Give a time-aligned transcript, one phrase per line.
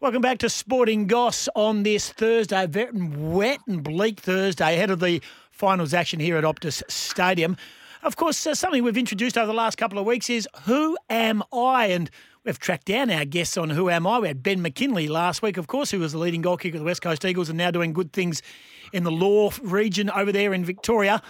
[0.00, 5.00] Welcome back to Sporting Goss on this Thursday, very wet and bleak Thursday ahead of
[5.00, 7.56] the finals action here at Optus Stadium.
[8.04, 11.42] Of course, uh, something we've introduced over the last couple of weeks is Who Am
[11.52, 11.86] I?
[11.86, 12.10] And
[12.44, 14.20] we've tracked down our guests on Who Am I.
[14.20, 16.82] We had Ben McKinley last week, of course, who was the leading goal kicker of
[16.82, 18.40] the West Coast Eagles and now doing good things
[18.92, 21.20] in the law region over there in Victoria.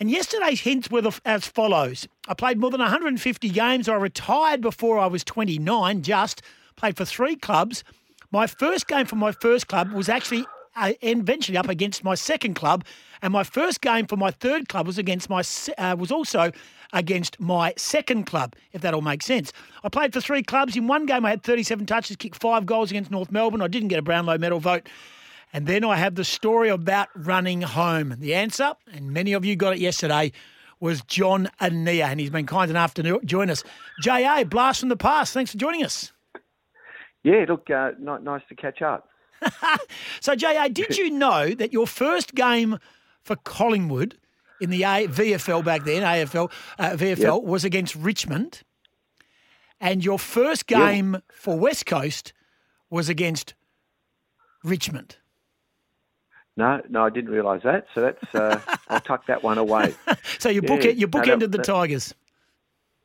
[0.00, 3.88] And yesterday's hints were as follows I played more than 150 games.
[3.88, 6.42] I retired before I was 29, just
[6.74, 7.84] played for three clubs.
[8.30, 12.54] My first game for my first club was actually uh, eventually up against my second
[12.54, 12.84] club,
[13.22, 15.42] and my first game for my third club was against my
[15.78, 16.52] uh, was also
[16.92, 18.54] against my second club.
[18.72, 20.76] If that all makes sense, I played for three clubs.
[20.76, 23.62] In one game, I had 37 touches, kicked five goals against North Melbourne.
[23.62, 24.88] I didn't get a Brownlow medal vote.
[25.52, 28.14] And then I have the story about running home.
[28.18, 30.32] The answer, and many of you got it yesterday,
[30.80, 33.64] was John Annear, and he's been kind enough to join us.
[34.02, 35.32] JA, blast from the past.
[35.32, 36.12] Thanks for joining us.
[37.26, 39.08] Yeah, look, uh, nice to catch up.
[40.20, 42.78] so, JA, did you know that your first game
[43.20, 44.16] for Collingwood
[44.60, 47.42] in the a- VFL back then, AFL, uh, VFL, yep.
[47.42, 48.62] was against Richmond,
[49.80, 51.24] and your first game yep.
[51.32, 52.32] for West Coast
[52.90, 53.54] was against
[54.62, 55.16] Richmond?
[56.56, 57.86] No, no, I didn't realise that.
[57.92, 59.96] So that's uh, I'll tuck that one away.
[60.38, 62.14] so you book it, you bookended no, the Tigers.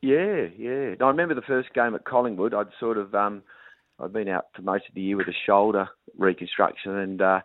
[0.04, 0.94] Yeah, yeah.
[1.00, 2.54] No, I remember the first game at Collingwood.
[2.54, 3.42] I'd sort of um,
[4.02, 7.42] I'd been out for most of the year with a shoulder reconstruction, and uh,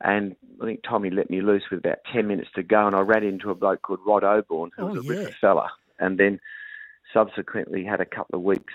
[0.00, 3.00] and I think Tommy let me loose with about ten minutes to go, and I
[3.00, 5.28] ran into a bloke called Rod Oborne, who oh, was a yeah.
[5.40, 6.40] fella, and then
[7.12, 8.74] subsequently had a couple of weeks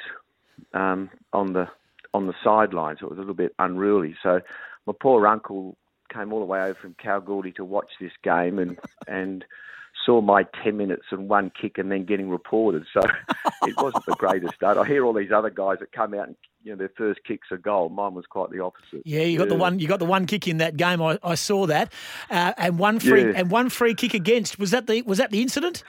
[0.74, 1.68] um, on the
[2.14, 3.00] on the sidelines.
[3.00, 4.16] So it was a little bit unruly.
[4.24, 4.42] So
[4.86, 5.78] my poor uncle
[6.14, 9.46] came all the way over from Kalgoorlie to watch this game, and and
[10.06, 12.86] saw my 10 minutes and one kick and then getting reported.
[12.94, 13.02] So
[13.64, 14.78] it wasn't the greatest start.
[14.78, 16.36] I hear all these other guys that come out and
[16.68, 17.88] you know their first kicks a goal.
[17.88, 19.02] Mine was quite the opposite.
[19.06, 19.54] Yeah, you got yeah.
[19.54, 19.80] the one.
[19.80, 21.02] You got the one kick in that game.
[21.02, 21.94] I, I saw that,
[22.30, 23.34] uh, and one free yeah.
[23.36, 24.60] and one free kick against.
[24.60, 25.84] Was that the was that the incident?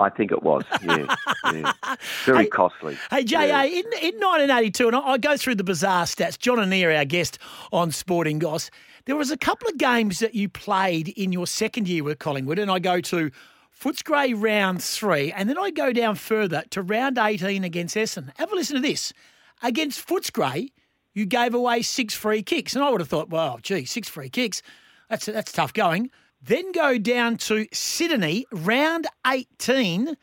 [0.00, 1.14] I think it was, yeah.
[1.52, 1.72] yeah.
[2.24, 2.98] Very hey, costly.
[3.08, 3.62] Hey, JA, yeah.
[3.62, 7.38] in, in 1982, and I, I, go through the bizarre stats, John Annear, our guest
[7.72, 8.68] on Sporting Goss,
[9.04, 12.58] there was a couple of games that you played in your second year with Collingwood,
[12.58, 13.30] and I go to
[13.78, 18.32] Footscray round three, and then I go down further to round 18 against Essendon.
[18.38, 19.12] Have a listen to this.
[19.62, 20.68] Against Footscray,
[21.14, 24.28] you gave away six free kicks, and I would have thought, well, gee, six free
[24.28, 24.62] kicks,
[25.08, 26.10] that's, that's tough going.
[26.40, 30.16] Then go down to Sydney, round 18,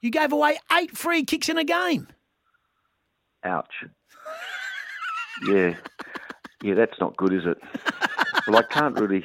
[0.00, 2.08] you gave away eight free kicks in a game.
[3.44, 3.84] Ouch.
[5.48, 5.74] yeah.
[6.62, 7.58] Yeah, that's not good, is it?
[8.46, 9.24] well, I can't really.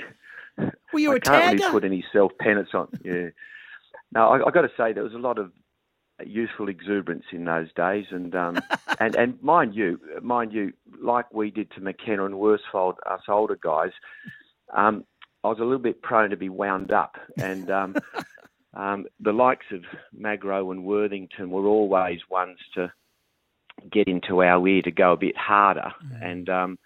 [0.92, 1.60] Were you I a can't tagger?
[1.60, 2.90] really put any self penance on.
[3.04, 3.30] Yeah.
[4.14, 5.52] No, I, I got to say there was a lot of
[6.28, 8.60] youthful exuberance in those days, and um,
[9.00, 13.58] and and mind you, mind you, like we did to McKenna and Worsfold, us older
[13.62, 13.92] guys,
[14.74, 15.06] um,
[15.44, 17.96] I was a little bit prone to be wound up, and um,
[18.74, 19.84] um, the likes of
[20.14, 22.92] Magro and Worthington were always ones to
[23.92, 26.26] get into our ear to go a bit harder, mm.
[26.26, 26.80] and um,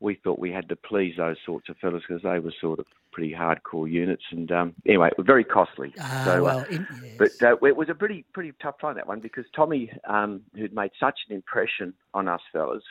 [0.00, 2.86] we thought we had to please those sorts of fellas because they were sort of
[3.12, 4.22] pretty hardcore units.
[4.30, 5.92] And um, anyway, it was very costly.
[5.98, 7.16] Ah, so, uh, well, yes.
[7.18, 10.72] but uh, it was a pretty pretty tough time that one because Tommy, um, who'd
[10.74, 12.84] made such an impression on us fellas,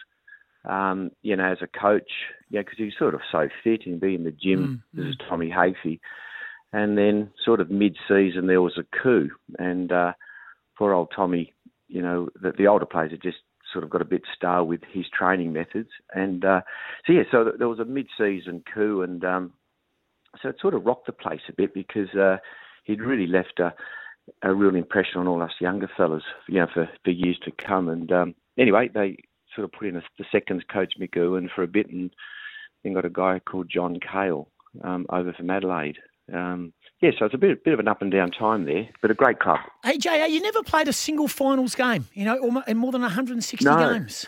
[0.65, 2.11] um, you know, as a coach,
[2.49, 4.83] yeah, because he's sort of so fit and be in the gym.
[4.93, 5.09] Mm, this mm.
[5.09, 5.99] is Tommy Hafey.
[6.73, 10.11] And then, sort of mid-season, there was a coup, and uh,
[10.77, 11.53] poor old Tommy,
[11.87, 13.37] you know, the, the older players had just
[13.71, 15.89] sort of got a bit stale with his training methods.
[16.13, 16.61] And uh,
[17.05, 19.53] so, yeah, so there was a mid-season coup, and um,
[20.41, 22.37] so it sort of rocked the place a bit because uh,
[22.83, 23.73] he'd really left a,
[24.43, 27.89] a real impression on all us younger fellas, you know, for, for years to come.
[27.89, 29.17] And um, anyway, they
[29.55, 32.11] sort of put in a, the seconds coach Erwin for a bit, and
[32.83, 34.49] then got a guy called John Cahill
[34.83, 35.97] um, over from Adelaide.
[36.33, 39.11] Um, yeah, so it's a bit, bit of an up and down time there, but
[39.11, 39.59] a great club.
[39.83, 43.63] Hey, JA, you never played a single finals game, you know, in more than 160
[43.63, 44.25] no, games.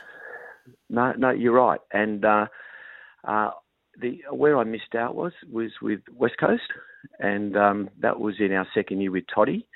[0.89, 1.79] No, no, you're right.
[1.91, 2.45] And uh,
[3.27, 3.51] uh,
[3.99, 6.61] the where I missed out was was with West Coast,
[7.19, 9.67] and um, that was in our second year with Toddy.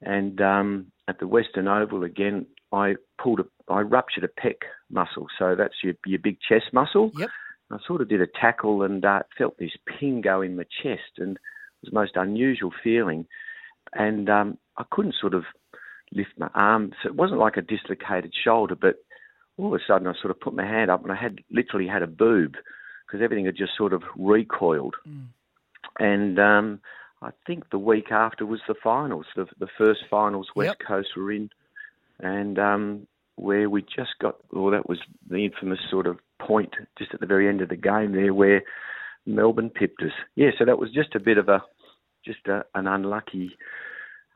[0.00, 4.56] And um, at the Western Oval again, I pulled a, I ruptured a pec
[4.90, 7.10] muscle, so that's your your big chest muscle.
[7.16, 7.30] Yep.
[7.70, 11.18] I sort of did a tackle and uh, felt this ping go in my chest,
[11.18, 11.38] and
[11.84, 13.26] was the most unusual feeling.
[13.92, 15.44] And um, I couldn't sort of
[16.12, 16.92] lift my arm.
[17.02, 18.96] So it wasn't like a dislocated shoulder, but
[19.56, 21.86] all of a sudden I sort of put my hand up and I had literally
[21.86, 22.54] had a boob
[23.06, 24.96] because everything had just sort of recoiled.
[25.08, 25.26] Mm.
[25.98, 26.80] And um,
[27.22, 30.86] I think the week after was the finals, the, the first finals West yep.
[30.86, 31.50] Coast were in.
[32.20, 34.98] And um, where we just got, well, that was
[35.28, 38.62] the infamous sort of point just at the very end of the game there where
[39.26, 40.12] Melbourne pipped us.
[40.34, 41.62] Yeah, so that was just a bit of a,
[42.24, 43.56] just a, an unlucky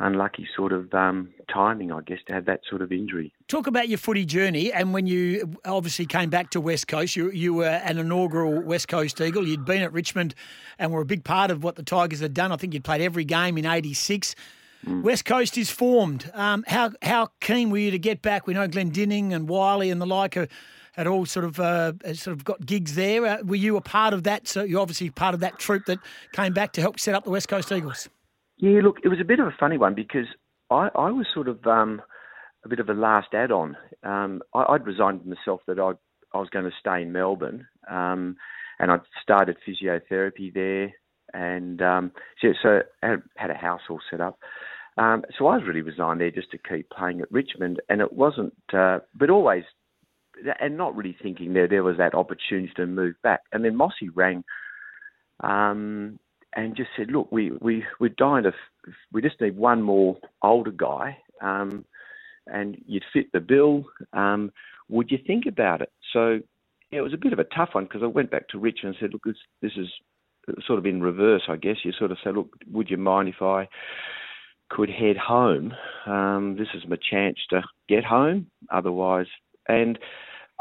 [0.00, 3.32] unlucky sort of um, timing, I guess, to have that sort of injury.
[3.48, 7.30] Talk about your footy journey, and when you obviously came back to West Coast, you
[7.30, 9.46] you were an inaugural West Coast Eagle.
[9.46, 10.34] You'd been at Richmond,
[10.78, 12.52] and were a big part of what the Tigers had done.
[12.52, 14.34] I think you'd played every game in '86.
[14.86, 15.02] Mm.
[15.02, 16.30] West Coast is formed.
[16.34, 18.46] Um, how how keen were you to get back?
[18.46, 20.48] We know Glendinning and Wiley and the like are,
[20.98, 23.24] had all sort of uh, sort of got gigs there.
[23.24, 24.48] Uh, were you a part of that?
[24.48, 25.98] So you're obviously part of that troop that
[26.32, 28.08] came back to help set up the West Coast Eagles.
[28.56, 30.26] Yeah, look, it was a bit of a funny one because
[30.70, 32.02] I, I was sort of um,
[32.64, 33.76] a bit of a last add-on.
[34.02, 35.92] Um, I, would resigned myself that I,
[36.36, 38.36] I was going to stay in Melbourne, um,
[38.80, 40.92] and I'd started physiotherapy there,
[41.32, 42.12] and um,
[42.42, 44.38] so, so I had a house all set up.
[44.96, 48.12] Um, so I was really resigned there just to keep playing at Richmond, and it
[48.12, 49.62] wasn't, uh, but always,
[50.60, 53.40] and not really thinking there there was that opportunity to move back.
[53.52, 54.44] And then Mossy rang
[55.40, 56.18] um,
[56.54, 58.52] and just said, look, we we we're dying to,
[59.12, 61.84] we just need one more older guy, um,
[62.46, 63.84] and you'd fit the bill.
[64.12, 64.52] Um,
[64.88, 65.92] would you think about it?
[66.12, 66.40] So
[66.90, 68.86] yeah, it was a bit of a tough one because I went back to Richard
[68.86, 69.88] and said, look, this, this is
[70.66, 71.76] sort of in reverse, I guess.
[71.84, 73.68] You sort of say, look, would you mind if I
[74.70, 75.74] could head home?
[76.06, 78.46] Um, this is my chance to get home.
[78.70, 79.26] Otherwise,
[79.68, 79.98] and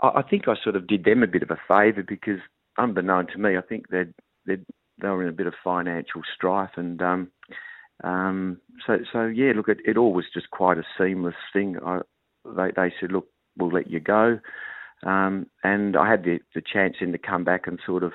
[0.01, 2.39] I, I think I sort of did them a bit of a favour because,
[2.77, 4.13] unbeknown to me, I think they'd
[4.45, 4.65] they'd
[5.01, 7.31] they were in a bit of financial strife, and um,
[8.03, 9.53] um, so so yeah.
[9.55, 11.77] Look, it, it all was just quite a seamless thing.
[11.85, 11.99] I,
[12.45, 13.27] they they said, look,
[13.57, 14.39] we'll let you go,
[15.05, 18.13] um, and I had the the chance then to come back and sort of.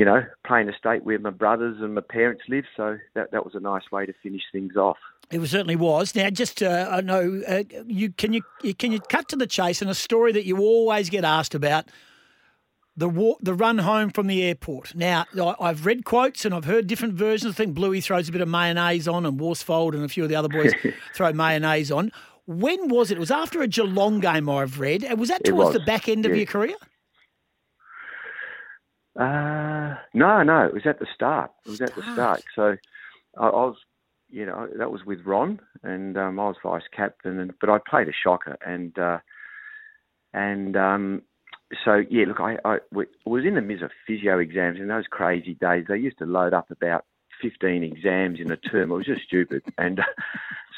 [0.00, 3.44] You know, playing a state where my brothers and my parents live, so that that
[3.44, 4.96] was a nice way to finish things off.
[5.30, 6.14] It certainly was.
[6.14, 8.40] Now, just uh, I know uh, you can you
[8.78, 11.84] can you cut to the chase and a story that you always get asked about
[12.96, 14.94] the walk, the run home from the airport.
[14.94, 15.26] Now,
[15.60, 17.52] I've read quotes and I've heard different versions.
[17.52, 20.30] I think Bluey throws a bit of mayonnaise on, and Worsfold and a few of
[20.30, 20.72] the other boys
[21.14, 22.10] throw mayonnaise on.
[22.46, 23.18] When was it?
[23.18, 24.48] It was after a Geelong game.
[24.48, 25.06] I've read.
[25.18, 25.74] Was that towards was.
[25.74, 26.76] the back end of your career?
[29.18, 30.64] Uh, no, no.
[30.66, 31.50] It was at the start.
[31.66, 31.90] It was start.
[31.90, 32.42] at the start.
[32.54, 32.76] So
[33.38, 33.76] I, I, was,
[34.28, 37.78] you know, that was with Ron, and um, I was vice captain, and but I
[37.78, 39.18] played a shocker, and uh,
[40.32, 41.22] and um,
[41.84, 42.78] so yeah, look, I, I
[43.24, 45.86] was in the midst of physio exams in those crazy days.
[45.88, 47.04] They used to load up about
[47.42, 48.90] fifteen exams in a term.
[48.90, 50.04] It was just stupid, and uh,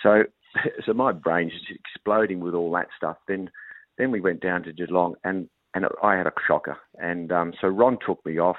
[0.03, 0.25] so
[0.87, 3.17] so my brain's just exploding with all that stuff.
[3.29, 3.51] Then
[3.99, 7.69] then we went down to Geelong, and and I had a shocker, and um, so
[7.69, 8.59] Ron took me off.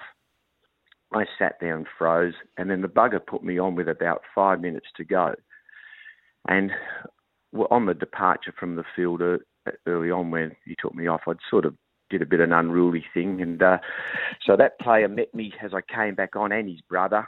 [1.13, 4.61] I sat there and froze, and then the bugger put me on with about five
[4.61, 5.35] minutes to go,
[6.47, 6.71] and
[7.69, 9.37] on the departure from the field uh,
[9.85, 11.75] early on when he took me off, I'd sort of
[12.09, 13.41] did a bit of an unruly thing.
[13.41, 13.77] And uh,
[14.45, 17.27] so that player met me as I came back on and his brother.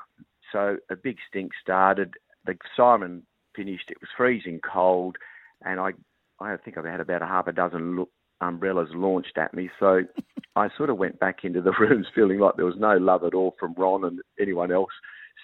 [0.51, 2.13] So a big stink started.
[2.45, 3.23] The siren
[3.55, 3.89] finished.
[3.89, 5.17] It was freezing cold.
[5.63, 5.91] And I,
[6.39, 8.05] I think I've had about a half a dozen
[8.41, 9.69] umbrellas launched at me.
[9.79, 10.01] So
[10.55, 13.33] I sort of went back into the rooms feeling like there was no love at
[13.33, 14.91] all from Ron and anyone else.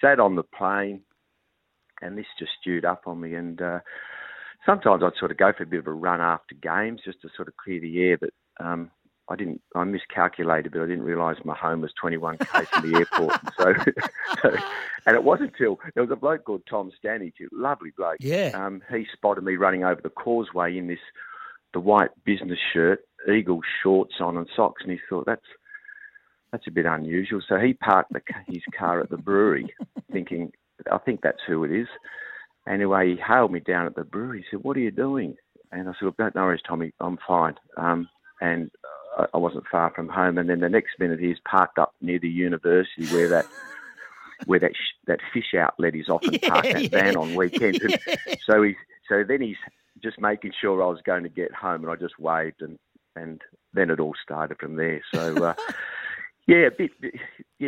[0.00, 1.02] Sat on the plane
[2.00, 3.34] and this just stewed up on me.
[3.34, 3.80] And uh,
[4.66, 7.28] sometimes I'd sort of go for a bit of a run after games just to
[7.36, 8.18] sort of clear the air.
[8.18, 8.90] But um,
[9.28, 9.62] I didn't.
[9.74, 13.40] I miscalculated, but I didn't realise my home was 21 k's from the airport.
[13.58, 13.74] so,
[14.42, 14.56] so,
[15.06, 18.16] and it wasn't until there was a bloke called Tom Stanage, lovely bloke.
[18.20, 18.50] Yeah.
[18.54, 20.98] Um, he spotted me running over the causeway in this
[21.72, 23.00] the white business shirt,
[23.32, 25.40] eagle shorts on, and socks, and he thought that's
[26.52, 27.40] that's a bit unusual.
[27.48, 29.72] So he parked the, his car at the brewery,
[30.12, 30.52] thinking,
[30.90, 31.88] I think that's who it is.
[32.68, 34.40] Anyway, he hailed me down at the brewery.
[34.40, 35.36] He said, "What are you doing?"
[35.72, 36.92] And I said, "Look, don't worry, Tommy.
[37.00, 38.08] I'm fine." Um,
[38.40, 38.70] and
[39.32, 40.38] I wasn't far from home.
[40.38, 43.46] And then the next minute, he's parked up near the university where that
[44.46, 47.80] where that sh- that fish outlet is often yeah, parked that yeah, van on weekends.
[47.82, 47.96] Yeah.
[48.46, 48.76] So he's
[49.08, 49.56] so then he's
[50.02, 52.78] just making sure I was going to get home, and I just waved, and
[53.14, 53.40] and
[53.74, 55.02] then it all started from there.
[55.12, 55.44] So.
[55.44, 55.54] Uh,
[56.46, 57.12] yeah, a bit, yeah,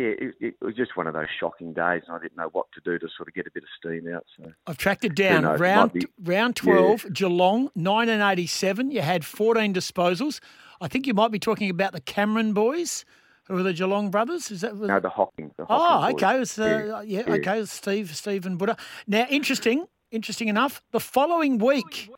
[0.01, 2.81] it, it, was just one of those shocking days, and I didn't know what to
[2.83, 4.25] do to sort of get a bit of steam out.
[4.37, 5.43] So I've tracked it down.
[5.43, 7.11] Round be, round twelve, yeah.
[7.11, 8.91] Geelong, nineteen eighty seven.
[8.91, 10.39] You had fourteen disposals.
[10.81, 13.05] I think you might be talking about the Cameron boys,
[13.45, 14.51] who are the Geelong brothers.
[14.51, 15.51] Is that no the Hocking?
[15.57, 16.41] The oh, okay.
[16.41, 17.63] It's, uh, yeah, yeah, okay.
[17.65, 18.75] Steve, Steve, and Buddha.
[19.07, 20.81] Now, interesting, interesting enough.
[20.91, 22.09] The following week,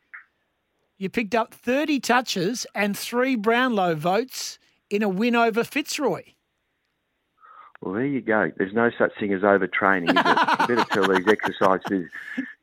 [0.98, 4.58] you picked up thirty touches and three Brownlow votes
[4.90, 6.22] in a win over Fitzroy.
[7.80, 8.50] Well, there you go.
[8.56, 10.16] There's no such thing as overtraining, is
[10.68, 12.10] you better tell these exercises.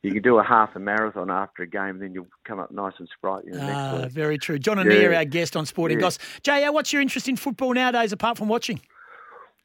[0.03, 2.91] You can do a half a marathon after a game, then you'll come up nice
[2.99, 4.59] and sprightly Ah, very true.
[4.59, 4.83] John Yeah.
[4.83, 6.07] Annear, our guest on Sporting Yeah.
[6.07, 6.19] Goss.
[6.43, 8.81] JR, what's your interest in football nowadays apart from watching?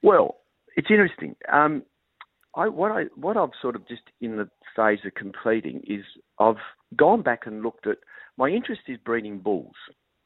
[0.03, 0.37] Well,
[0.77, 1.35] it's interesting.
[1.53, 1.83] Um,
[2.55, 6.05] I, what I what I've sort of just in the phase of completing is
[6.39, 6.57] I've
[6.97, 7.99] gone back and looked at
[8.37, 9.75] my interest is breeding bulls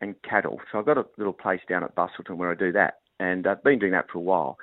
[0.01, 0.61] and cattle.
[0.71, 3.63] So I've got a little place down at Busselton where I do that, and I've
[3.63, 4.57] been doing that for a while.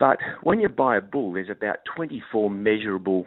[0.00, 3.26] But when you buy a bull, there's about 24 measurable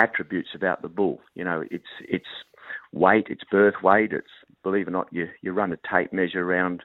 [0.00, 1.20] attributes about the bull.
[1.34, 2.24] You know, it's it's
[2.92, 4.26] weight, it's birth weight, it's
[4.62, 6.82] believe it or not, you you run a tape measure around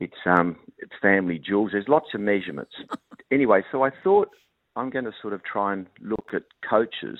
[0.00, 1.70] it's um it's family jewels.
[1.72, 2.72] There's lots of measurements.
[3.32, 4.28] anyway, so I thought
[4.74, 7.18] I'm going to sort of try and look at coaches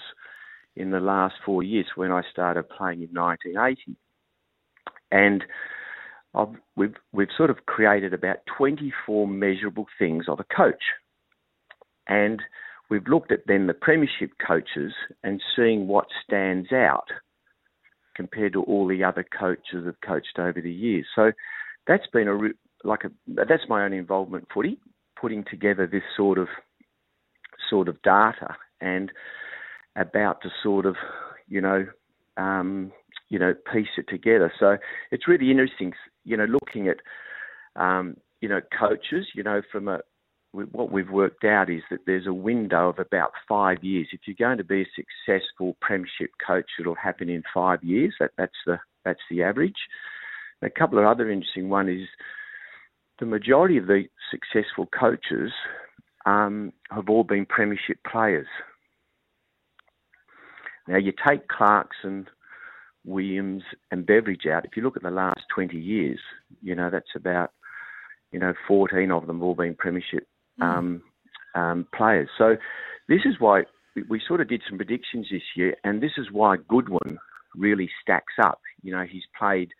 [0.76, 3.96] in the last four years when I started playing in 1980,
[5.10, 5.44] and
[6.34, 10.82] I've, we've we've sort of created about 24 measurable things of a coach,
[12.08, 12.42] and
[12.90, 14.92] we've looked at then the premiership coaches
[15.24, 17.08] and seeing what stands out
[18.14, 21.06] compared to all the other coaches that have coached over the years.
[21.14, 21.32] So
[21.86, 22.38] that's been a
[22.86, 24.78] like a that's my own involvement footy,
[25.20, 26.48] putting together this sort of
[27.68, 28.56] sort of data.
[28.80, 29.10] And
[29.96, 30.96] about to sort of
[31.48, 31.86] you know
[32.36, 32.92] um,
[33.28, 34.52] you know piece it together.
[34.58, 34.76] So
[35.10, 35.92] it's really interesting,
[36.24, 36.98] you know, looking at
[37.80, 40.00] um, you know coaches, you know, from a
[40.52, 44.08] what we've worked out is that there's a window of about five years.
[44.12, 48.14] If you're going to be a successful premiership coach, it'll happen in five years.
[48.20, 49.76] That, that's the that's the average.
[50.62, 52.08] A couple of other interesting one is
[53.20, 55.52] the majority of the successful coaches
[56.24, 58.46] um, have all been premiership players.
[60.88, 62.26] Now you take Clarkson,
[63.04, 64.64] Williams, and Beveridge out.
[64.64, 66.20] If you look at the last 20 years,
[66.62, 67.50] you know that's about
[68.32, 70.26] you know 14 of them have all been premiership
[70.60, 71.02] um,
[71.54, 72.28] um, players.
[72.38, 72.56] So
[73.08, 73.64] this is why
[73.94, 77.18] we, we sort of did some predictions this year, and this is why Goodwin
[77.54, 78.60] really stacks up.
[78.82, 79.70] You know, he's played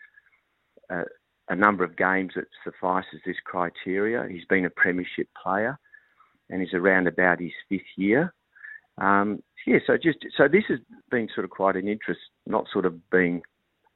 [0.90, 1.04] uh,
[1.48, 4.26] a number of games that suffices this criteria.
[4.28, 5.78] He's been a premiership player,
[6.50, 8.34] and he's around about his fifth year.
[8.98, 10.78] Um, yeah, so just so this has
[11.11, 13.42] been sort of quite an interest, not sort of being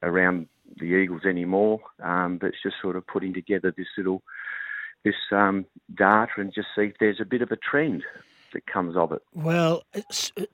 [0.03, 0.49] around
[0.79, 4.23] the Eagles anymore, um, but it's just sort of putting together this little
[5.05, 8.03] this um, data and just see if there's a bit of a trend
[8.53, 9.23] that comes of it.
[9.33, 9.85] Well,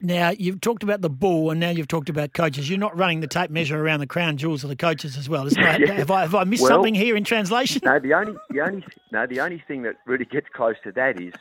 [0.00, 2.68] now you've talked about the bull, and now you've talked about coaches.
[2.68, 5.48] You're not running the tape measure around the crown jewels of the coaches as well?
[5.48, 5.78] Yeah.
[5.94, 7.80] Have I, have I missed Well- something here in translation?
[7.84, 11.20] No, the only the only no the only thing that really gets close to that
[11.20, 11.32] is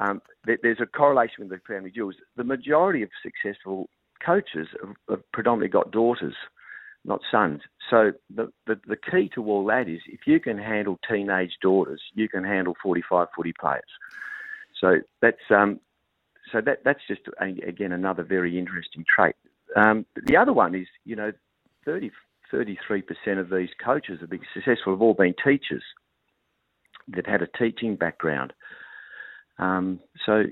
[0.00, 2.16] um, that there's a correlation with the family jewels.
[2.36, 3.88] The majority of successful
[4.24, 6.34] coaches have, have predominantly got daughters,
[7.04, 7.60] not sons.
[7.88, 12.00] So the, the the key to all that is if you can handle teenage daughters,
[12.14, 13.82] you can handle 45 footy players.
[14.80, 15.80] So that's um,
[16.50, 19.36] so that that's just again another very interesting trait.
[19.76, 21.32] Um, the other one is you know
[21.84, 22.10] 30
[22.50, 25.84] 33 percent of these coaches have been successful have all been teachers.
[27.06, 28.52] They've had a teaching background.
[29.60, 30.44] Um, so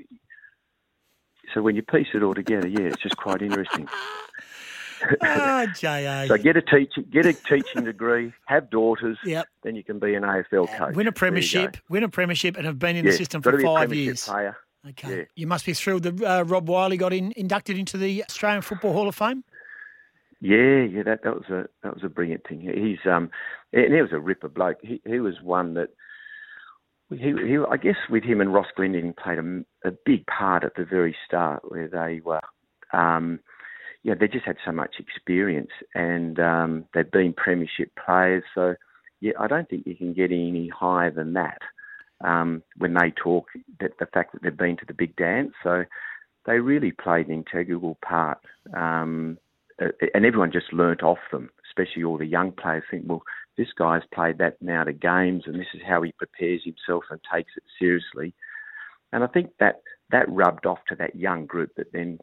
[1.54, 3.88] so when you piece it all together, yeah, it's just quite interesting.
[5.22, 6.26] oh, JA.
[6.26, 9.46] So get a teaching get a teaching degree, have daughters, Yep.
[9.62, 10.78] then you can be an AFL coach.
[10.78, 11.12] Win a There you go.
[11.12, 14.24] premiership, win a premiership, and have been in Yeah, the system for five years.
[14.26, 14.56] Player.
[14.90, 15.18] Okay.
[15.18, 15.24] Yeah.
[15.34, 18.92] You must be thrilled that uh, Rob Wiley got in, inducted into the Australian Football
[18.92, 19.42] Hall of Fame.
[20.40, 22.60] Yeah, yeah, that that was a that was a brilliant thing.
[22.60, 23.30] He's um,
[23.72, 24.78] and he was a ripper bloke.
[24.82, 25.88] He he was one that
[27.10, 30.74] he, he I guess with him and Ross Glendinning played a, a big part at
[30.76, 32.40] the very start where they were,
[32.92, 33.40] um,
[34.02, 38.44] yeah, they just had so much experience and um, they'd been premiership players.
[38.54, 38.74] So
[39.20, 41.58] yeah, I don't think you can get any higher than that
[42.24, 43.46] um, when they talk
[43.80, 45.52] that the fact that they've been to the big dance.
[45.62, 45.84] So
[46.46, 48.38] they really played an integral part.
[48.76, 49.38] Um,
[49.78, 53.22] and everyone just learnt off them, especially all the young players think, well,
[53.58, 57.20] this guy's played that amount of games and this is how he prepares himself and
[57.30, 58.32] takes it seriously.
[59.12, 62.18] And I think that that rubbed off to that young group that then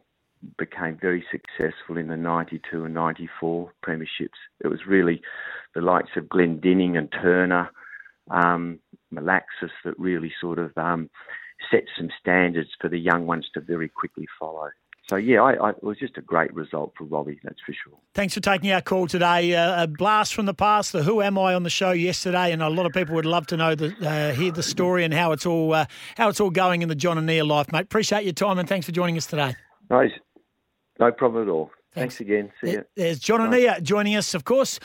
[0.58, 4.40] became very successful in the 92 and 94 premierships.
[4.64, 5.20] It was really
[5.74, 7.70] the likes of Glendinning and Turner,
[8.30, 8.80] um,
[9.12, 11.10] Malaxos that really sort of um,
[11.70, 14.68] set some standards for the young ones to very quickly follow.
[15.08, 17.96] So yeah, I, I, it was just a great result for Robbie, that's for sure.
[18.14, 19.54] Thanks for taking our call today.
[19.54, 20.92] Uh, a blast from the past.
[20.92, 23.46] The Who Am I on the show yesterday, and a lot of people would love
[23.48, 25.86] to know the uh, hear the story and how it's all uh,
[26.16, 27.82] how it's all going in the John Annear life, mate.
[27.82, 29.54] Appreciate your time and thanks for joining us today.
[29.90, 30.08] No,
[30.98, 31.70] no problem at all.
[31.94, 32.16] Thanks.
[32.16, 32.52] Thanks, again.
[32.62, 32.84] See you.
[32.96, 34.80] There's John Annear joining us, of course.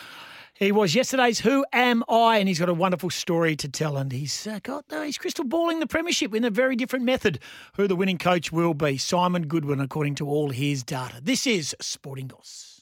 [0.62, 2.38] He was yesterday's Who Am I?
[2.38, 3.98] And he's got a wonderful story to tell.
[3.98, 7.40] And he's uh, got, uh, he's crystal balling the Premiership in a very different method.
[7.78, 9.00] Who the winning coach will be.
[9.00, 11.20] Simon Goodwin, according to all his data.
[11.20, 12.81] This is Sporting Goss.